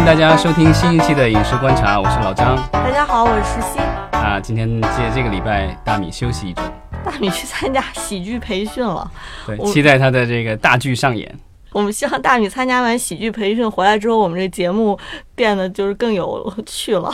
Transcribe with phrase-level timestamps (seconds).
[0.00, 2.56] 迎大家收听新一期的《影视观察》，我是老张。
[2.72, 3.78] 大家好，我是石溪。
[4.12, 6.62] 啊，今天借这个礼拜，大米休息一周，
[7.04, 9.10] 大米去参加喜剧培训了。
[9.46, 11.38] 对，期待他的这个大剧上演。
[11.72, 14.98] 我们希望大米参加完喜剧培训回来之后，我们这节目
[15.34, 17.12] 变得就是更有趣了。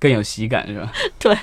[0.00, 0.90] 更有喜感是吧？
[1.20, 1.38] 对，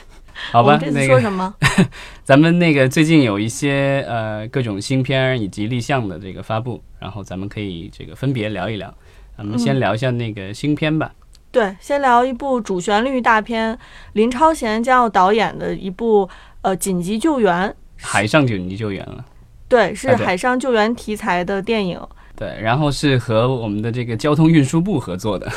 [0.52, 1.55] 好吧这次那个说什么？
[2.26, 8.94] 咱们那个最近有一些呃各种新片儿以及立项的这个发布，然后咱们可以这个分别聊一聊。
[9.38, 11.12] 咱们先嗯聊一下那个新片吧。
[11.52, 13.78] 对，先聊一部主旋律大片，
[14.14, 16.28] 林超贤将要导演的一部
[16.62, 17.76] 呃紧急救援。
[17.98, 19.24] 海上紧急救援了，
[19.68, 22.00] 对，是海上救援题材的电影。
[22.36, 25.48] 对，然后是和我们的这个交通运输部合作的。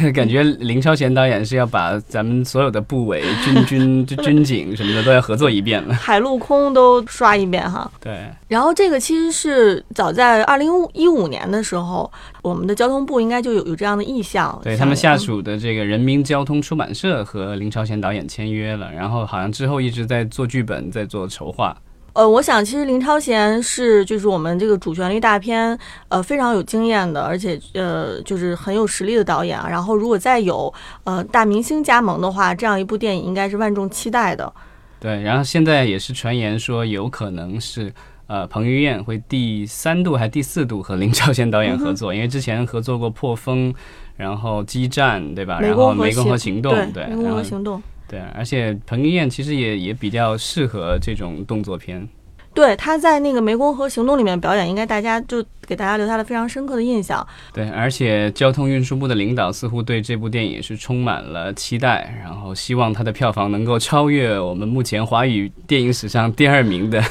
[0.14, 5.94] 感觉林超贤导演是要把咱们所有的部委、军军、军军警什么的都要合作一遍了。
[6.00, 12.10] 海陆空都刷一遍哈，对，然后这个其实是早在二零一五年的时候，
[12.42, 21.76] 我们的交通部应该就有有这样的意向，对他们下属的这个人民交通出版社和林超贤导演签约了，然后好像之后一直在做剧本，在做筹划。
[22.12, 29.68] 呃，我想其实林超贤是就是我们这个主旋律大片呃非常有经验的，而且呃就是很有实力的导演啊。
[29.68, 30.72] 然后如果再有
[31.04, 34.52] 呃大明星加盟的话，这样一部电影应该是万众期待的。
[34.98, 37.92] 对，然后现在也是传言说有可能是
[38.26, 43.72] 呃彭于晏会第三度还第四度和林超贤导演合作，因为之前合作过《破风》，
[44.16, 45.58] 然后《激战》，对吧？
[45.60, 47.82] 然后《湄公河行动》，对，湄公河行动。
[48.10, 52.08] 对，而且彭于晏其实也也比较适合这种动作片。
[52.52, 57.24] 对，他在那个《湄公河行动》里面表演，应该大家就给大家留下了非常深刻的印象。
[57.54, 67.00] 对，而且交通运输部的领导似乎对这部电影是充满了期待，然后希望它的票房能够超越我们目前华语电影史上第二名的《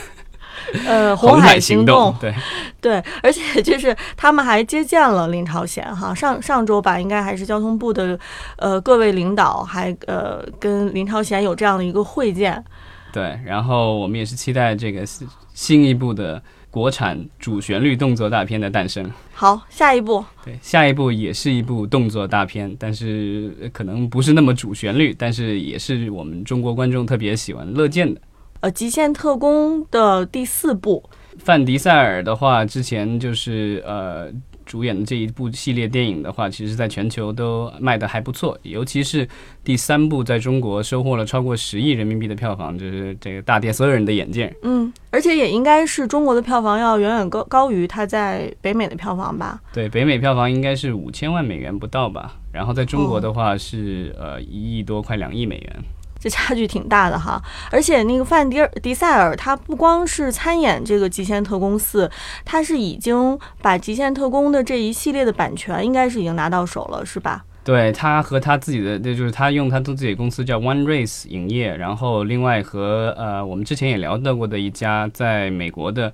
[0.86, 2.34] 呃，红海行动，对，
[2.80, 8.18] 对，而且 就是他们还接见了林朝鲜哈，上上周吧，应该还是交通部的
[8.58, 12.64] 呃各位领导还呃跟林朝鲜有这样的一个会见。
[13.12, 19.12] 对，然后我们也是期待这个新新一部的国产主旋律动作大片的诞生。
[19.34, 28.22] 好，下一部对，下一部也是一部动作大片，但是呃可能不是那么主旋律，但是也是我们中国观众特别喜欢乐见的。
[28.62, 34.28] 呃，《极限特工》的第四部，范迪塞尔的话，之前就是呃
[34.66, 39.26] 主演的这一部系列电影的话，其实在全球都卖的还不错，尤其是
[39.64, 44.54] 第三部在中国收获了超过十亿人民币的票房，就是这个大跌所有人的眼镜。
[44.64, 49.62] 嗯，而且也应该是中国的票房要远远高高于它在北美的票房吧？
[49.72, 55.84] 对，北美票房应该是五千万美元不到吧，然后在中国的话是、呃一亿多，快两亿美元。
[56.20, 57.42] 这差距挺大的哈，
[57.72, 62.08] 而且那个范迪尔迪塞尔他不光是参演这个《极限特工四》，
[62.44, 67.46] 他是已经把《极限特工》的这一系列的版权应该是已经拿到手了，是吧？
[67.64, 76.12] 对他和他自己的，那就是他用他自己的公司叫 One Race 影业，然后另外和呃我们之前也聊到过的一家在美国的，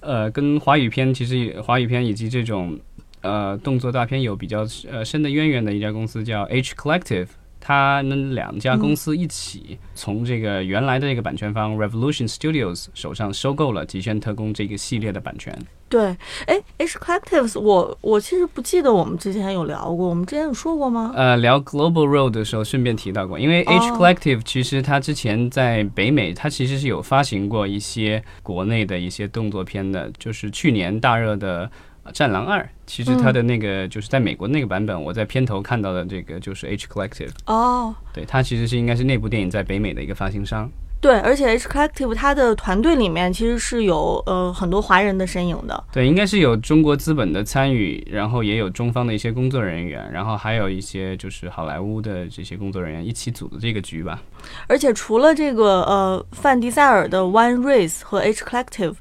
[0.00, 2.78] 呃跟华语片其实华语片以及这种
[3.22, 7.28] 呃动作大片有比较呃深的渊源的一家公司叫 H Collective。
[7.60, 15.56] 他们两家公司一起从这个原来的这个版权方 Revolution Studios 手上收购了《极限特工》这个系列的版权。
[15.90, 16.14] 对，
[16.46, 21.12] 哎，H Collectives，我我其实不记得我们之前有聊过，我们之前有说过吗？
[21.16, 31.70] 呃，聊 Global Road 的时候顺便提到过，因为 H 哦 Collective 其实它之前在北美，它其实是有发行过一些国内的一些动作片的，就是去年大热的。
[32.08, 40.70] 呃战狼二，其实它的那个就是在美国那个版本，我在片头看到的这个就是 H Collective，哦，对，它其实是应该是那部电影在北美的一个发行商。
[41.00, 45.84] 对，而且 H Collective 它的团队里面其实是有呃很多华人的身影的。
[45.92, 54.20] 对，应该是有中国资本的参与，然后也有中方的一些工作人员，然后还有一些就是好莱坞的这些工作人员一起组的这个局吧。
[54.66, 58.94] 而且除了这个呃范迪塞尔的 One Race 和 H Collective，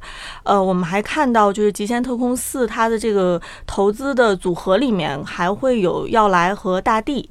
[0.44, 7.30] 呃，我们还看到就是《极限特工四》它的这个投资的组合里面还会有耀莱和大地。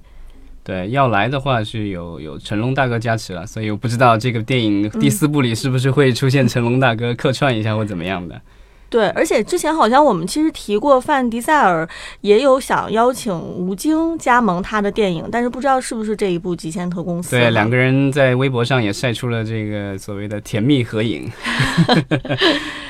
[0.66, 8.40] 对，要来的话是有有成龙大哥加持了，所以我不知道这个电影第四部里是不是会出现成龙大哥客串一下或怎么样的。
[8.88, 11.88] 对，而且之前好像我们其实提过，范迪塞尔
[12.20, 21.30] 也有想邀请吴京加盟他的电影，但是不知道是不是这一部《极限特工四》对，两个人在微博上也晒出了这个所谓的甜蜜合影。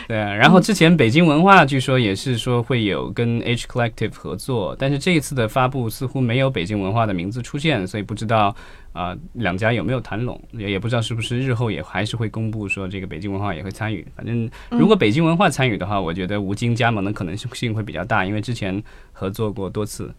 [0.07, 8.55] 对啊，然后之前北京文化据说也是说会有跟 H Collective 合作，但是这一次的发布似乎没有北京文化的名字出现，所以不知道
[8.93, 14.07] 啊、两家有没有谈拢，也也不知道是不是日后也还是会公布说这个北京文化也会参与。
[14.15, 18.81] 反正如果北京文化参与的话，我觉得吴京加盟的可能性会比较大，因为之前
[19.13, 20.15] 合作过多次。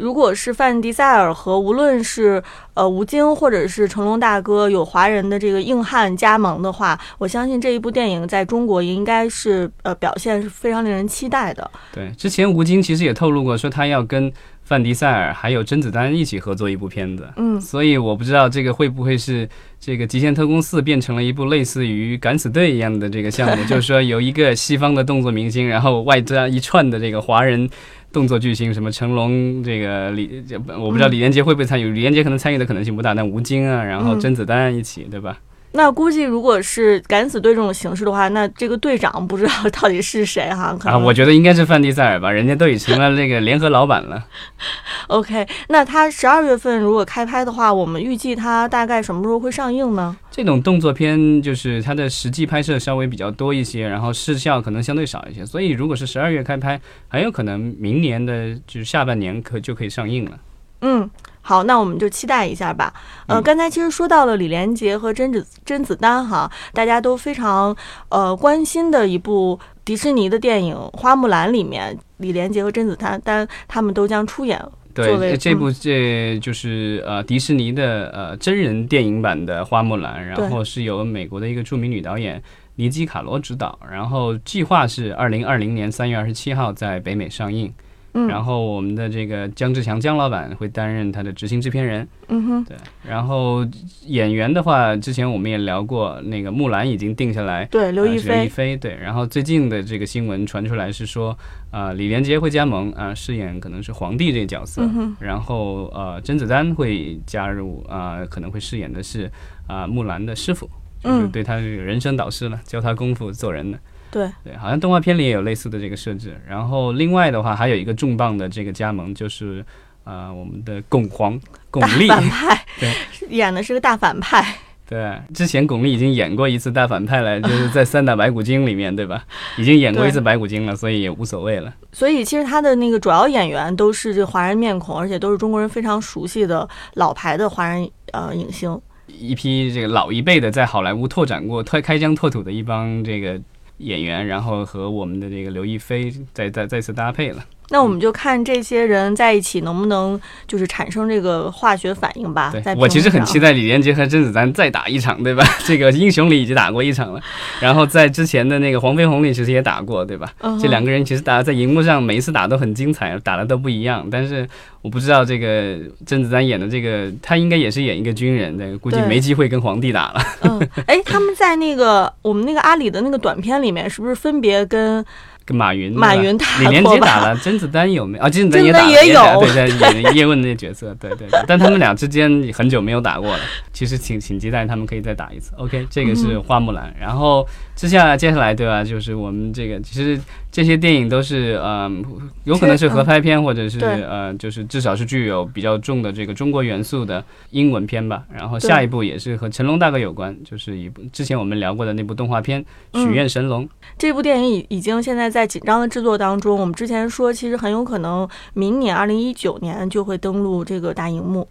[0.00, 2.42] 如果是范迪塞尔和无论是
[2.74, 11.70] 呃吴京或者是成龙大哥有华人的这个硬汉加盟的话，我相信这一部电影在中国应该是呃表现是非常令人期待的。
[11.92, 14.32] 对，之前吴京其实也透露过，说他要跟
[14.64, 17.28] 范迪塞尔还有甄子丹一起合作一部片子。
[17.36, 19.48] 嗯，所以我不知道这个会不会是
[19.80, 27.68] 这个《极限特工四》变成了一部类似于《敢死队》一样的这个项目， 就是说有一个西方的动作明星，然后外加一串的这个华人。
[28.12, 30.42] 动作巨星什么成龙，这个李，
[30.78, 35.38] 我不知道李连杰会不会参与，李连杰可能参与的可能性不大，但吴京啊，然后甄子丹一起，对吧？
[35.72, 40.76] 那估计如果是敢死队这种形式的话，那这个队长不知道到底是谁哈？
[40.78, 44.24] 可能啊，我觉得应该是范迪塞尔吧，人家都已成了那个联合老板了。
[45.06, 50.16] OK，那他十二月份如果开拍的话，我们预计他大概什么时候会上映呢？
[50.30, 60.38] 这种动作片就是它的实际拍摄稍微比较多一些，然后视效可能相对少一些，所以如果是十二月开拍，很有可能明年的就是下半年可就可以上映了。
[60.80, 61.08] 嗯。
[61.50, 62.94] 好，那我们就期待一下吧。
[63.26, 67.76] 呃，刚才其实说到了李连杰和甄子甄子丹哈，大家都非常
[68.08, 74.64] 呃关心的一部迪士尼的电影《花木兰》里面，李连杰和甄子丹丹他们都将出演。
[74.94, 82.40] 对，这部这就是呃迪士尼的呃真人电影版的《花木兰》，然后是由美国的一个著名女导演
[82.76, 87.74] 尼基卡罗执导，然后计划是二零二零年三月二十七号在北美上映。
[88.12, 92.06] 然后我们的这个姜志强姜老板会担任他的执行制片人。
[92.28, 92.76] 嗯哼，对。
[93.08, 93.66] 然后
[94.06, 97.64] 演员的话，之前我们也聊过，那个木兰已经定下来。
[97.66, 98.34] 对，刘亦菲。
[98.34, 98.96] 刘亦菲，对。
[98.96, 101.36] 然后最近的这个新闻传出来是说，
[101.70, 104.82] 啊，李连杰会加盟啊，饰演可能是皇帝这个角色。
[105.18, 109.30] 然后呃，甄子丹会加入啊，可能会饰演的是
[109.66, 110.68] 啊木兰的师傅，
[111.02, 113.78] 就是对他人生导师了，教他功夫做人的。
[114.10, 116.40] 对对，好像动画片里也有类似的这个设置。
[116.48, 119.64] 然后另外的话，还有一个重磅的这个加盟，就是
[120.04, 121.40] 呃，我们的巩皇
[121.70, 122.92] 巩俐反派，对，
[123.28, 124.56] 演的是个大反派。
[124.88, 129.24] 对，之前巩俐已经演过一次大反派了，就是在《三打白骨精》里面，对吧？
[129.56, 131.72] 已经演过一次白骨精了，所以也无所谓了。
[131.92, 143.40] 所以其实他的那个主要演员都是这华人面孔，而且都是中国人非常熟悉的老牌的华人呃影星，一批这个老一辈的在好莱坞拓展过、开开疆拓土的一帮这个。
[143.80, 147.44] 演员，然后和我们的这个刘亦菲再再再次搭配了。
[147.70, 152.52] 那我们就看这些人在一起能不能就是产生这个化学反应吧。
[152.52, 155.44] 对，我其实很期待李连杰和甄子丹再打一场，对吧？
[155.64, 157.20] 这个英雄里已经打过一场了，
[157.60, 160.32] 然后在之前的那个黄飞鸿里其实也打过，对吧？
[160.60, 164.06] 这两个人其实打在荧幕上每一次打都很精彩，打的都不一样。
[164.10, 164.46] 但是
[164.82, 170.20] 我不知道这个甄子丹演的这个，他应该也是演一个军人的，估计没机会跟皇帝打了。
[170.42, 175.04] 嗯，哎，他们在那个我们那个阿里的那个短片里面，是不是分别跟？
[175.50, 178.30] 跟马云，马云打李连杰打了，甄子丹有没有啊？
[178.30, 181.26] 甄子丹也打，也有，对对，演叶问那些角色，对对。
[181.48, 183.40] 但他们俩之间很久没有打过了，
[183.72, 185.52] 其实挺挺期待他们可以再打一次。
[185.56, 187.44] OK，这个是花木兰，然后
[187.74, 188.84] 接下来接下来对吧？
[188.84, 190.16] 就是我们这个其实。
[190.52, 192.04] 这些电影都是嗯，
[192.44, 198.24] 有可能是合拍片，或者是呃，就是至少是具有比较重的这个中国元素的英文片吧。
[198.34, 202.64] 然后下一部也是和成龙大哥有关，就是一部之前我们聊过的那部动画片
[203.00, 203.64] 《许愿神龙》。
[203.96, 206.58] 这部电影已已经现在在紧张的制作当中。
[206.58, 211.46] 我们之前说，其实很有可能明年二零一九年就会登陆这个大荧幕。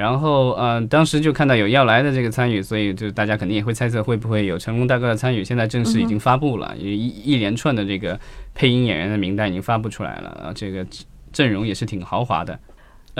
[0.00, 5.44] 然后，嗯，当时就看到有要来的这个参与，所以就大家肯定也会猜测会不会有成龙大哥的参与。
[5.44, 8.18] 现在正式已经发布了，一一连串的这个
[8.54, 10.86] 配音演员的名单已经发布出来了啊，这个
[11.30, 12.58] 阵容也是挺豪华的。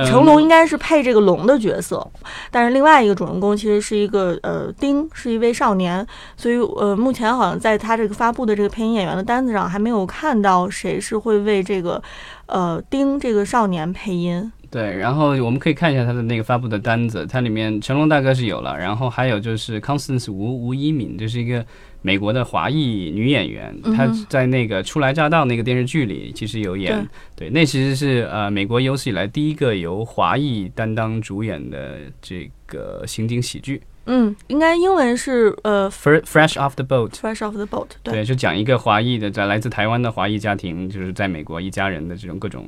[0.07, 2.11] 成龙应该是配这个龙的角色，
[2.51, 6.07] 但是另外一个主人公其实是一个呃丁，是一位少年，
[6.37, 12.01] 所以呃目前好像在他这个发布的这个配音演员的单子上还没有看到谁是会为这个
[12.47, 14.51] 呃丁这个少年配音。
[14.71, 21.67] 对，然后我们可以看一下他的那个发布的单子，它里面成龙大哥是有了，然后还有就是 Constance 吴吴一敏，这是一个
[22.03, 33.83] 美国的华裔女演员，她在那个初来乍到那个电视剧里其实有演，对，那其实是呃美国有史以来第一个由华裔担当主演的这个刑警喜剧。
[34.07, 42.65] 嗯，应该英文是呃 Fresh off the boat，Fresh off the boat，对，就讲一个华裔的在来自台湾的华裔家庭，就是在美国一家人的这种各种。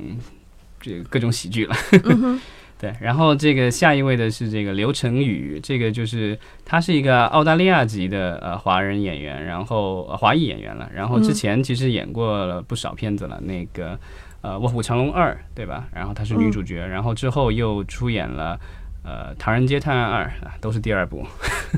[0.83, 1.75] 这个各种喜剧了，
[2.77, 2.93] 对。
[2.99, 10.91] 然后这个下一位的是这个刘成宇，这个就是他是一个澳大利亚籍的呃华人演员，然后华裔演员了。
[10.93, 13.97] 然后之前其实演过了不少片子了，那个
[14.41, 15.87] 呃《卧虎藏龙二》对吧？
[15.95, 18.59] 然后他是女主角，然后之后又出演了
[19.05, 21.25] 呃《唐人街探案二》啊，都是第二部。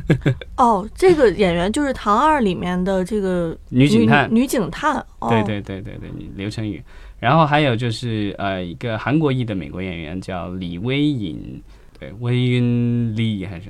[0.57, 4.95] 哦，这个演员就是《唐二》里面的这个女警探，女警探。
[5.19, 6.83] 哦、对对对对对，刘成宇。
[7.17, 11.61] 然后还有就是呃，一个韩国裔的美国演员叫李威尹，
[11.97, 13.69] 对，威云李还是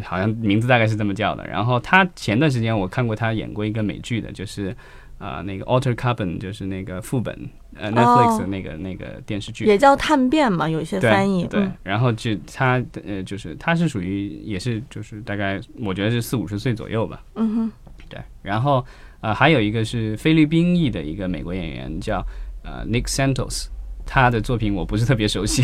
[0.00, 1.46] 好像名字大概是这么叫的。
[1.46, 4.74] 然后他前段时间我看过他演过一个美剧的，就是
[5.18, 7.38] 啊那个 Alter Carbon，就是那个副本，
[7.76, 11.46] 呃 Netflix 的那个那个电视剧，也叫探变嘛，有一些翻译。
[11.46, 17.22] 对，然后就他呃就是他是属于也是就是大概我觉得是四五十岁左右吧。
[17.34, 17.72] 嗯哼。
[18.08, 18.84] 对，然后
[19.20, 22.24] 呃还有一个是菲律宾裔的一个美国演员叫。
[22.66, 23.66] 呃，Nick Santos，
[24.04, 25.62] 他的作品我不是特别熟悉，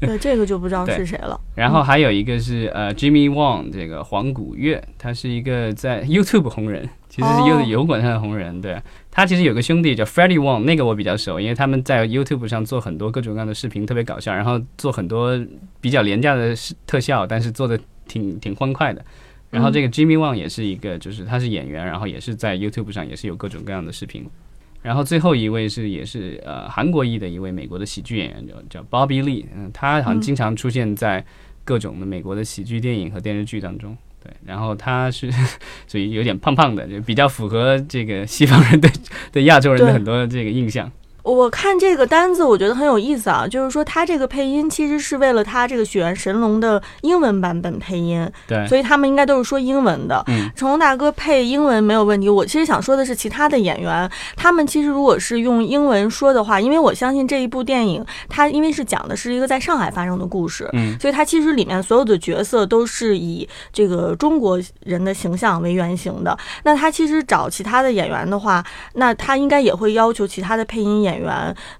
[0.00, 1.38] 对这个就不知道是谁了。
[1.54, 8.60] 然后还有一个是呃，Jimmy Wong，这个黄古月，他是一个在 YouTube 红人，其实是油油管上的红人。
[8.60, 15.38] 对他其实有个兄弟叫 Freddie Wong，那个我比较熟，因为他们在 YouTube 上做很多各种各样的视频，特别搞笑，然后做很多
[15.80, 16.54] 比较廉价的
[16.86, 19.04] 特效，但是做的挺挺欢快的。
[19.50, 24.28] 然后这个 Jimmy Wong 也是一个，就是他是演员，然后也是在 YouTube 上也是有各种各样的视频。
[24.82, 31.24] 然后最后一位是也是呃韩国裔的一位美国的喜剧演员叫叫 Bobby Lee，嗯，他好像经常出现在
[31.64, 35.30] 各种的美国的喜剧电影和电视剧当中，对，然后他是
[35.86, 38.90] 所以有点胖胖的，就比较符合这个西方人对
[39.32, 40.90] 对亚洲人的很多这个印象。
[41.22, 50.24] 我看这个单子，我觉得很有意思啊，就是说他这个配音其实是为了他这个《血缘神龙》的英文版本配音，对，所以他们应该都是说英文的。
[50.28, 52.28] 嗯，成龙大哥配英文没有问题。
[52.28, 66.36] 我其实想说的是，其他的演员，他们其实如果是用英文说的话，因为我相信这一部电影，它因为是讲的是一个在上海发生的故事，嗯，所以它其实里面所有的角色都是以这个中国人的形象为原型的。
[66.62, 71.17] 那他其实找其他的演员的话，那他应该也会要求其他的配音演员，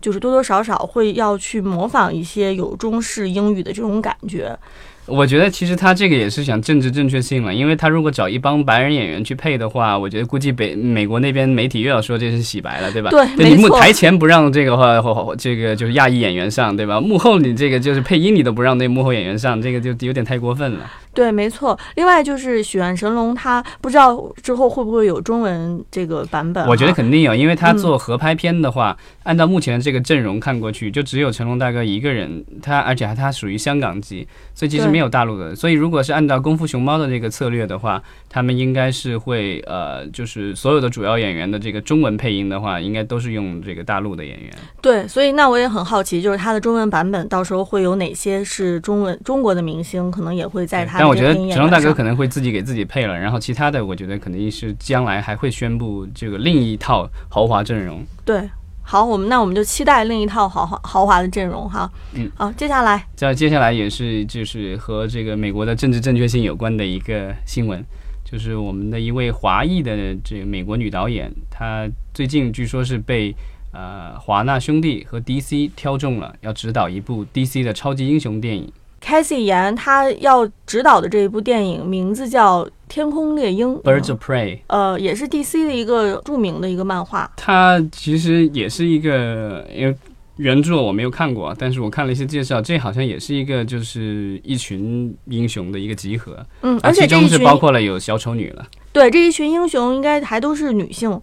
[0.02, 0.18] 就是。
[0.18, 4.59] 多多少少会要去模仿一些有中式英语的这种感觉。
[5.07, 13.11] 我觉得其实他这个也是想政治正确性嘛，因为他如果找一帮白人演员去配的话，我觉得估计北美国那边媒体又要说这是洗白了，对吧？
[13.11, 15.00] 对，你幕台前不让这个话，
[15.38, 17.00] 这个就是亚裔演员上，对吧？
[17.00, 20.80] 幕后你这个就是配音你都不让那幕后演员上，这个就有点太过分了。
[21.18, 21.76] 对，没错。
[21.96, 26.64] 另外就是《许愿神龙》，它不知道之后会不会有中文这个版本？
[26.68, 32.44] 我觉得肯定有，因为他做合拍片的话，按照目前的这个阵容看过去，就只有成龙大哥一个人。
[32.62, 35.56] 他而且还他属于香港籍，所以其实没有大陆的。
[35.56, 44.52] 所以如果是按照《功夫熊猫》的这个策略的话，他们应该是会呃，就是所有的主要演员的这个中文配音的话，应该都是用这个大陆的演员。
[44.80, 51.07] 对，所以那我也很好奇，就是他的中文版本到时候会有哪些是中文中国的明星，可能也会在他。
[51.08, 58.04] 我觉得成龙大哥可能会自己给自己配了，然后其他的我觉得肯定是将来还会宣布这个另一套豪华阵容。
[58.24, 58.48] 对，
[58.82, 61.90] 好，我们那我们就期待另一套豪华豪华的阵容哈。
[62.14, 67.84] 嗯，好，接下来，再接下来也是就是和这个美国的政治正确性有关的一个新闻，
[68.24, 73.34] 就是我们的一位华裔的这个美国女导演，她最近据说是被
[73.72, 78.72] 呃华纳兄弟和 DC 挑中了，要指导一部 DC 的超级英雄电影。
[79.02, 87.31] Casey 言他要执导的这一部电影名字叫《天空猎鹰》（Birds of Prey），呃，也是 DC 的一个著名的一个漫画。
[87.37, 89.95] 它其实也是一个，因为
[90.37, 96.45] 原著我没有看过，但是我看了一些介绍，这好像也是一个就是一群英雄的一个集合。
[96.62, 98.67] 嗯，而且其中是包括了有小丑女了。
[98.93, 101.21] 对，这一群英雄应该还都是女性。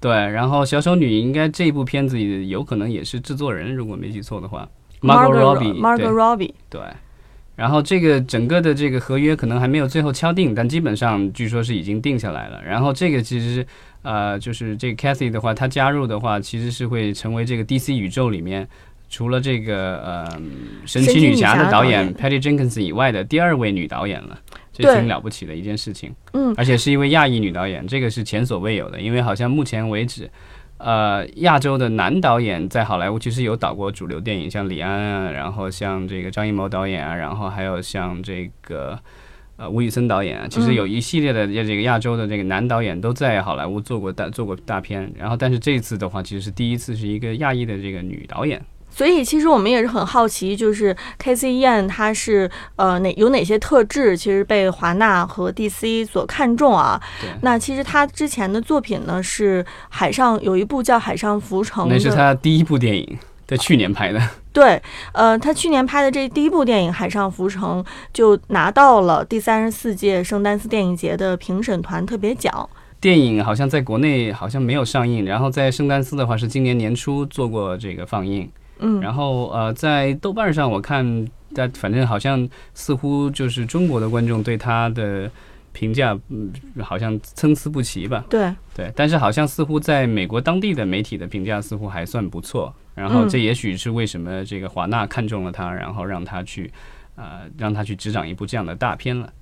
[0.00, 4.68] 对，然后小丑女应该这部片子有可能也是制作人，如果没记错的话。
[5.00, 6.80] Margot Robbie，Margot Robbie，对，
[7.56, 12.62] 然后这个整个的这个合约可能还没有最后敲定，但基本上据说是已经定下来了。
[12.64, 13.66] 然后这个其实
[14.02, 18.66] 呃，就是这个 Cathy 的话，她加入的话，其实是会成为这个 DC 宇宙里面
[19.08, 20.40] 除了这个呃
[20.86, 24.38] 神奇女侠的导演 Patty Jenkins 以外的第二位女导演了，
[24.72, 26.14] 这挺了不起的一件事情。
[26.32, 30.30] 嗯，而且是一位亚裔女导演，这个是前所未有的，因为好像目前为止。
[30.82, 38.98] 呃，亚洲的男导演在好莱坞其实有导过主流电影，像李安啊，然后像这个张艺谋导演啊，然后还有像这个
[39.56, 48.64] 呃吴宇森导演啊，其实有一系列的这个亚洲的这个男导演都在好莱坞做过大做过大片，然后但是这次的话，其实是第一次是一个亚裔的这个女导演。
[48.90, 57.00] 所以其实我们也是很好奇，就是 K C Yan 他是呃哪有哪些特质，其实被华纳和 D C 所看重啊。
[57.42, 64.20] 那其实他之前的作品呢是《海上》，有一部叫《海上浮城》，那是他第一部电影，在去年拍的。
[64.52, 64.82] 对，
[65.12, 67.82] 呃，他去年拍的这第一部电影《海上浮城》
[68.12, 72.68] 就拿到了第三十四届圣丹斯电影节的评审团特别奖。
[73.00, 78.50] 电影好像在国内好像没有上映，然后在圣丹斯的话是今年年初做过这个放映。
[78.80, 85.30] 嗯，然后呃，在豆瓣上我看，但反正好像似乎就是中国的观众对他的
[85.72, 88.24] 评价，嗯，好像参差不齐吧。
[88.28, 92.74] 对，对，但是好像似乎在美国当地的媒体的评价似乎还算不错。
[92.94, 96.70] 然后嗯这也许是为什么这个华纳看中了他，然后让他去，
[97.14, 99.32] 呃，让他去执掌一部这样的大片了。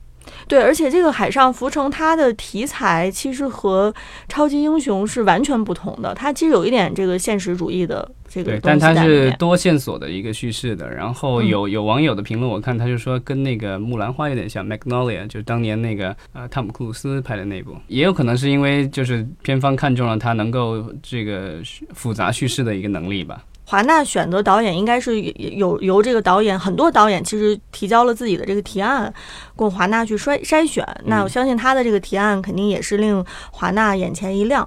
[0.46, 3.94] 对，而且这个《海上浮城》它的题材其实和
[4.28, 10.88] 超级英雄是完全不同的，它其实有一点这个现实主义的这个对，但它是多线索的一个叙事的。
[10.90, 21.56] 然后嗯有有网友的评论，我看他就说跟那个《木兰花》有点像，《Magnolia》就是当年那个呃汤姆克鲁斯拍的那部，也有可能是因为就是片方看中了他能够这个
[21.92, 23.42] 复杂叙事的一个能力吧。
[23.68, 29.12] 华纳选择导演应该是有由这个导演很多导演其实提交了自己的这个提案，
[29.54, 30.82] 供华纳去筛筛选。
[31.04, 34.66] 那我相信他的这个提案肯定也是令华纳眼前一亮。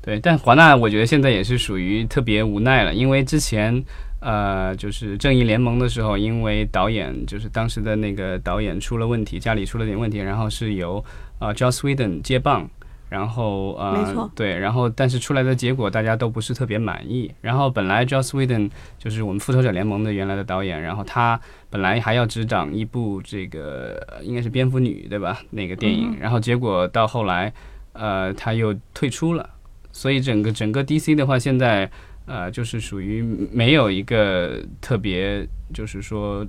[0.00, 3.82] 对，但华纳我觉得现在也是属于特别无奈了，因为之前
[4.20, 11.04] 呃就是正义联盟的时候，因为导演就是当时的那个导演出了问题，家里出了点问题，然后是由
[11.40, 12.70] 呃 Joss Whedon 接棒。
[13.08, 14.30] 然后呃，没错。
[14.34, 17.30] 对，然后但是出来的结果大家都不是特别满意。
[17.40, 25.40] 然后本来 Joss Whedon 就是我们复仇者联盟的原来的导演，然后他本来还要执掌一部这个呃应该是蝙蝠女对吧？
[25.50, 27.52] 那个电影，嗯然后结果到后来
[27.92, 29.48] 呃他又退出了，
[29.92, 31.88] 所以整个整个 DC 的话，现在
[32.26, 33.22] 呃就是属于
[33.52, 36.44] 没有一个特别就是说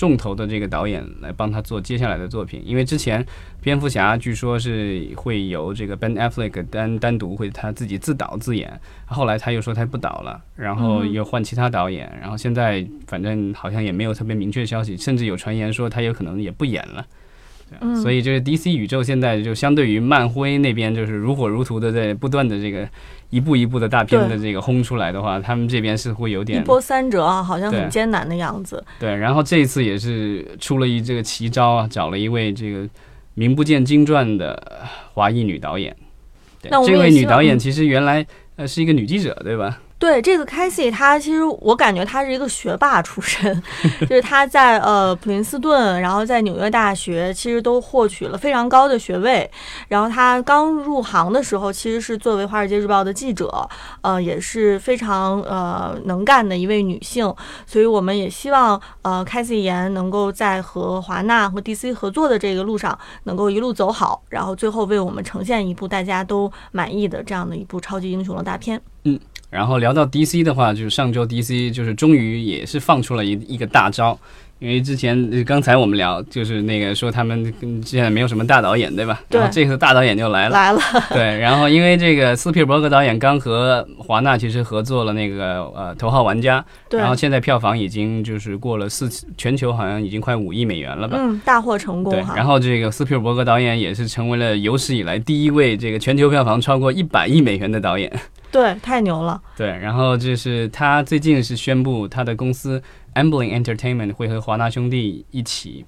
[0.00, 3.22] 重头的这个导演来帮他做接下来的作品，因为之前
[3.60, 17.04] 蝙蝠侠据说是会由这个 Ben Affleck 单单独会他自己自导自演，后来他又说他不导了，然后嗯又换其他导演，然后现在反正好像也没有特别明确消息，甚至有传言说他有可能也不演了。
[18.02, 22.88] 所以这个 DC 宇宙现在就相对于漫威那边就是如火如荼的在不断的这个
[23.30, 28.84] 一步一步的大片的这个轰出来的话，他们这边是会有点一波三折啊，好像很艰难的样子。
[28.98, 29.14] 对。
[29.14, 32.88] 然后这一次也是出了一这个奇招啊，找了一位这个
[33.34, 35.96] 名不见经传的呃华裔女导演。
[36.60, 39.80] 对那我这位女导演其实原来呃是一个女记者，对吧？
[40.00, 43.62] 对这个 Casey，他其实我感觉他是一个学霸出身，
[44.08, 49.48] 就是他在呃普林斯顿，然后在纽约大学，其实都获取了非常高的学位。
[49.88, 53.68] 然后他刚入行的时候，其实是作为《华尔街日报》的记者，
[54.00, 57.32] 呃，也是非常呃能干的一位女性。
[57.66, 68.80] 所以我们也希望呃 Casey 妍能够在和华纳和 DC 合作的这个路上，能够一路走好，然后最后为我们呈现一部大家都满意的这样的一部超级英雄的大片。
[69.50, 74.16] 然后聊到 DC 的话，就是上周 DC 就是终于也是放出了一一个大招，
[74.60, 79.20] 因为之前呃刚才我们聊就是那个说他们跟现在没有什么大导演对吧？
[79.28, 80.54] 对然后这次大导演就来了。
[80.54, 91.16] 来了，对，然后因为这个斯皮尔伯格导演刚和华纳其实合作了那个呃《头号玩家》，对然，后现在票房已经就是过了四，全球好像已经快五亿美元了吧？
[91.18, 92.20] 嗯，大获成功，对。
[92.36, 98.12] 然后这个斯皮尔伯格导演也是成为了有史以来第一位这个全球票房超过一百亿美元的导演。
[98.50, 99.40] 对，太牛了。
[99.56, 102.82] 对，然后就是他最近是宣布他的公司
[103.14, 105.84] Amblin Entertainment 会和华纳兄弟一起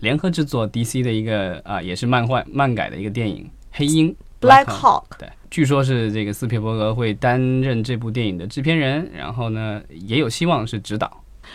[0.00, 4.14] 联合制作 DC 的一个啊、也是漫画漫改的一个电影《黑鹰》
[4.46, 11.10] Black Hawk 对，据说是这个斯皮尔伯格会担任这部电影的制片人，然后呢也有希望是指导。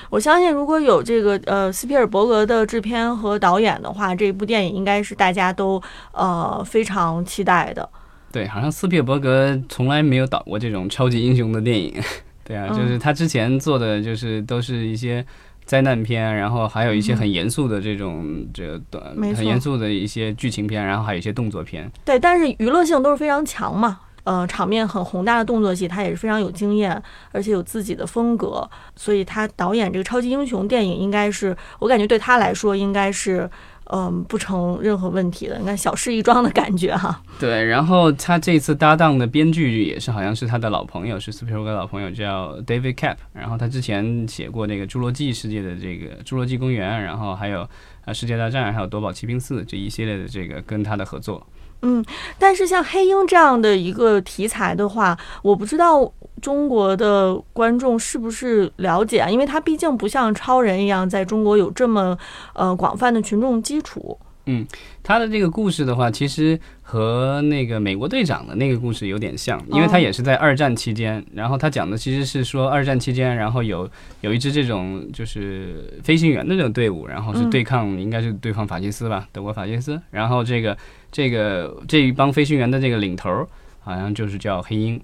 [0.09, 7.87] 我相信如果有这个呃斯皮尔伯格的制片和导演的话，这部电影应该是大家都呃非常期待的。
[8.33, 11.93] 对，好像斯皮尔伯格从来没有导过这种超级英雄的电影。
[12.43, 15.23] 对啊，嗯就是他之前做的就是都是一些
[15.65, 21.89] 灾难片，然后还有一些很严肃的这种这个短嗯很严肃的一些剧情片，然后还有一些动作片。
[22.03, 23.99] 对，但是娱乐性都是非常强嘛。
[24.25, 27.01] 呃，场面很宏大的动作戏，他也是非常有经验，
[27.33, 28.65] 而且有自己的风格，
[28.95, 33.49] 所以他导演这个超级英雄电影，应该是我感觉对他来说应该是，
[33.91, 35.57] 嗯、不成任何问题的。
[35.59, 37.21] 你看小事一桩的感觉哈。
[37.39, 47.67] 对，然后他这次搭档的编剧也是好像是他的老朋友，是斯皮尔伯格的老朋友叫 David Cap，然后他之前写过那个《侏罗纪世界》的这个《侏罗纪公园》，然后还有
[48.05, 51.45] 呃《世界大战》，还有《夺宝奇兵四》这一系列的这个跟他的合作。
[51.85, 52.01] 嗯，
[52.39, 55.99] 但是像黑鹰这样的一个题材的话，我不知道
[56.43, 62.17] 中国的观众是不是了解啊，因为他毕竟不像超人一样在中国有这么
[62.53, 64.19] 呃广泛的群众基础。
[64.45, 64.67] 嗯
[65.01, 80.77] 他的这个故事的话，其实和那个美国队长的那个故事有点像，因为他也是在二战期间，然后他讲的其实是说二战期间，然后有有一支这种就是飞行员的这种队伍，然后是嗯对抗、应该是对抗法西斯吧，德国法西斯，然后这个
[81.10, 83.47] 这个这一帮飞行员的这个领头儿
[83.79, 84.99] 好像就是叫黑鹰。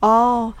[0.00, 0.52] 哦，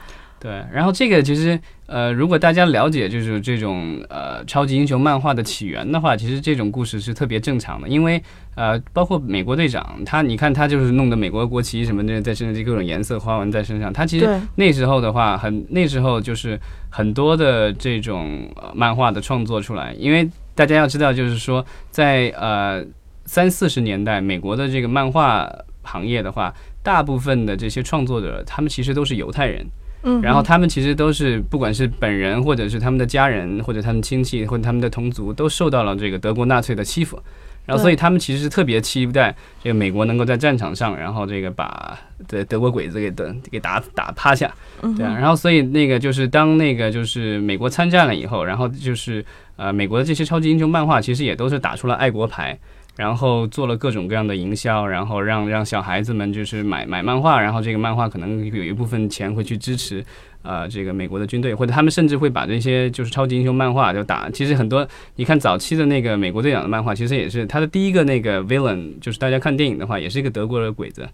[0.42, 8.20] 对，然后这个其实呃，如果大家了解就是这种呃超级英雄漫画的起源的话，其实这种故事是特别正常的，因为
[8.56, 16.58] 呃，包括美国队长，他你看他就是弄的美国国旗什么的在身上，这各种颜色花纹在身上，他其实那时候的话，很那时候就是
[16.90, 22.84] 很多的这种、呃漫画的创作出来，因为大家要知道，就是说在呃
[23.26, 25.48] 三四十年代，美国的这个漫画
[25.82, 26.52] 行业的话，
[26.82, 29.64] 大部分的这些创作者，他们其实都是犹太人。
[30.04, 37.20] 嗯，然后他们其实都是，不管是本人，或者是他们的家人，或者他们亲戚，或者他们的同族，都受到了这个德国纳粹的欺负。
[37.64, 44.52] 然后，所以他们其实是特别期待这个美国能够在战场上，然后这个把德德国鬼子给打给打打趴下，
[44.96, 45.14] 对啊。
[45.14, 52.58] 然后，所以那个就是当那个就是美国参战了以后，然后就是呃，美国的这些超级英雄漫画其实也都是打出了爱国牌。
[52.96, 60.04] 然后做了各种各样的营销，然后让让小孩子们就是买买漫画，然后这个漫画可能有一部分钱会去支持，
[60.42, 64.28] 呃，这个美国的军队，或者他们甚至会把这些就是超级英雄漫画就打。
[64.28, 71.08] 其实很多你看早期的那个美国队长的漫画，其实也是他的第一个那个 villain，就是大家看电影的话，也是一个德国的鬼子，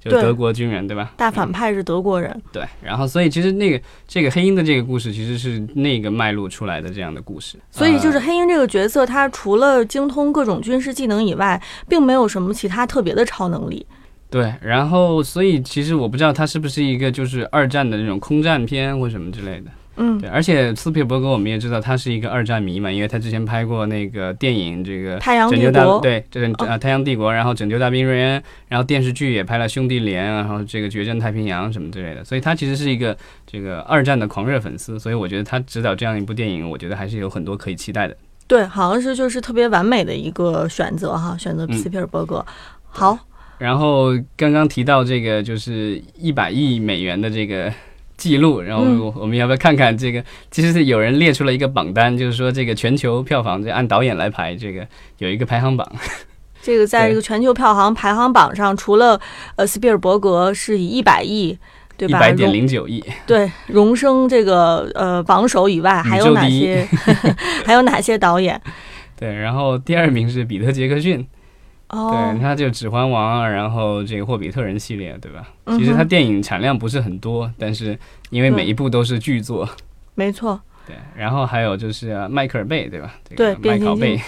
[0.00, 1.12] 就德国军人，对吧？
[1.16, 2.42] 大反派是德国人。
[2.52, 7.58] 对，然后所以其实那个这个黑鹰的这个故事，其实是那个脉络出来的这样的故事。
[7.70, 13.86] 所以就是呃黑鹰这个角色，他除了精通各种军事技能以外，并没有什么其他特别的超能力。
[14.30, 19.70] 对，然后所以其实我不知道他是不是一个就是二战的那种空战片或什么之类的。
[19.98, 26.66] 嗯，对，而且斯皮尔伯格我们也知道他是一个二战迷嘛，因为他之前拍过那个电影这个太阳帝拯救大国，对，这是哦。
[26.66, 38.16] 啊太阳帝国，然后拯救大兵瑞恩，然后电视剧也拍了兄弟连，然后这个决战太平洋什么之类的，所以他其实是一个这个二战的狂热粉丝，所以我觉得他执导这样一部电影，我觉得还是有很多可以期待的。
[38.46, 41.76] 对，好像是就是特别完美的一个选择哈，选择嗯。
[41.76, 42.44] 斯皮尔伯格。
[42.90, 43.18] 好，
[43.58, 47.70] 然后刚刚提到这个就是一百亿美元的这个
[48.18, 50.22] 记录，然后嗯我我们要不要看看这个？
[50.50, 55.90] 其实是有人列出了一个榜单，就是说这个全球票房，这按导演来排，这个有一个排行榜。
[56.60, 59.18] 这个在这个全球票房排行榜上，除了
[59.56, 61.56] 呃斯皮尔伯格是以一百亿。
[61.96, 62.16] 对吧？
[62.16, 66.86] 一百点零九亿，对荣升这个呃榜首以外，还有哪些？
[67.66, 68.62] 还有哪些导演？
[69.18, 71.26] 对，然后第二名是彼得·杰克逊，
[71.90, 75.48] 哦对，，他就《指环王》，然后这个《霍比特人》系列，对吧？
[75.78, 77.98] 其实他电影产量不是很多，但是
[78.30, 79.68] 因为每一部都是巨作，
[80.14, 80.94] 没错，对。
[81.16, 83.14] 然后还有就是呃迈克尔·贝，对吧？
[83.28, 84.22] 这对个麦考变贝，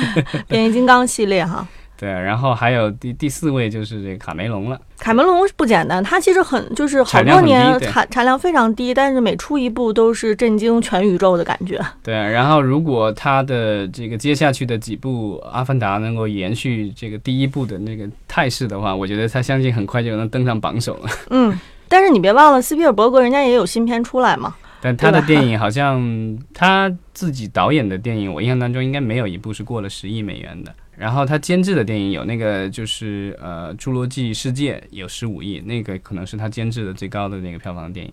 [0.48, 1.66] 变形金刚系列哈。
[2.02, 2.10] 对。
[2.10, 11.80] 然后还有第第四位就是这个卡梅隆了，卡梅隆不简单，他其实很就是好多年对产产量非常低，但是每出一部都是震惊全宇宙的感觉。
[12.02, 12.12] 对。
[12.12, 21.08] 然后如果他的这个接下去的几部《阿凡达》能够延续这个第一部的那个态势的话，我觉得他相信很快就能登上榜首了。
[21.30, 21.56] 嗯，
[21.88, 24.54] 但是你别忘了，斯皮尔伯格人家也有新片出来嘛。
[24.80, 30.74] 但他的电影好像他自己导演的电影，我印象当中应该没有一部是过了十亿美元的。
[30.96, 38.12] 然后他监制的电影有那个就是呃《侏罗纪世界》有十五亿，那个可能是他监制的最高的那个票房的电影。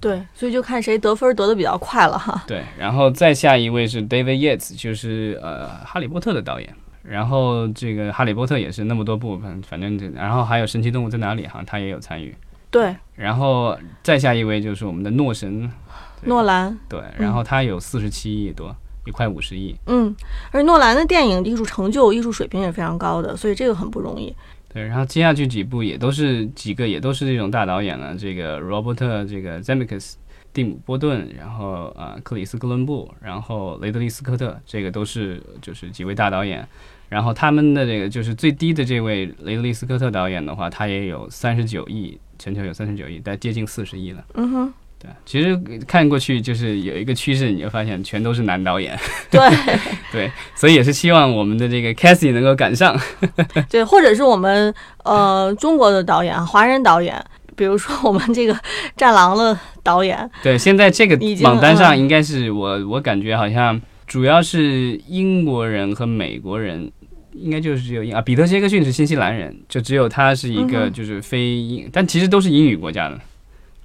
[0.00, 2.42] 对，所以就看谁得分得的比较快了哈。
[2.46, 6.74] 对，然后再下一位是 David Yates，就是呃《哈利波特》的导演。
[7.02, 12.34] 然后这个《哈利波特》也是那么多部，反反正这，然后还有《神奇动物在哪里》哈，他也有参与。
[12.70, 15.70] 对，然后再下一位就是我们的诺神，
[16.22, 18.74] 诺兰，对，然后他有四十七亿多，
[19.06, 19.74] 一块五十亿。
[19.86, 20.14] 嗯，
[20.50, 24.34] 而诺兰的电影艺术成就、艺术水平也非常高的，所以这个很不容易。
[24.72, 30.14] 对，然后接下去几部也都是几个也都是这种大导演了，这个罗伯特这个 Zemeckis、
[30.52, 36.66] 蒂姆·波顿，然后呃克里斯·哥伦布，然后雷德利·斯科特，这个都是就是几位大导演。
[37.08, 44.24] 然后他们的这个就是最低的这位雷德利·斯科特导演的话，他也有三十九亿，全球有三十九亿，但接近四十亿了。
[44.34, 48.98] 嗯哼，对，其实看过去就是有一个趋势，你就发现全都是男导演，
[49.30, 49.40] 对。
[50.12, 52.98] 对，所以也是希望我们的这个 Cassie 能够赶上。
[53.70, 57.24] 对，或者是我们呃中国的导演、华人导演，
[57.56, 58.52] 比如说我们这个
[58.96, 61.98] 《战狼》的导演，对，现在这个榜单上嗯。
[61.98, 66.90] 应该是我我感觉好像主要是英国人和美国人，
[67.32, 73.20] 应该就是只有英啊，彼得·杰克逊是新西兰人，就只有他是一个就是非英，但其实都是英语国家的，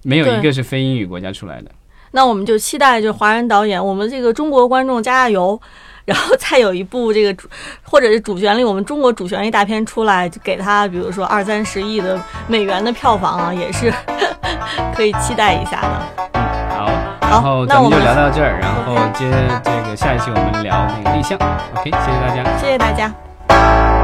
[0.05, 1.71] 没有一个是非英语国家出来的。
[2.11, 5.59] 那我们就期待就是华人导演，我们这个中国观众加加油，
[6.05, 7.49] 然后再有一部这个主
[7.83, 13.91] 或者是主旋律，我们中国主旋律大片出来，就给他比如说二三十亿的美元的票房啊，也是
[14.95, 16.39] 可以期待一下的。
[16.69, 16.89] 好，
[17.19, 19.29] 然后咱们就聊到这儿，然后接
[19.63, 21.37] 这个下一期我们聊那个立项。
[21.75, 22.57] OK，谢谢大家。
[22.57, 23.94] 谢谢大家。